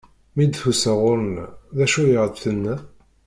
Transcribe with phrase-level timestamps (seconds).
[0.35, 2.75] Mi d-tusa ɣur-neɣ, d acu i aɣ-tenna?